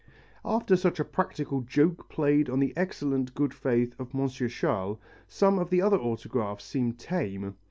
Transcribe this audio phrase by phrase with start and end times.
[0.43, 4.21] ]After such a practical joke played on the excellent good faith of M.
[4.27, 7.53] Chasles, some of the other autographs seem tame.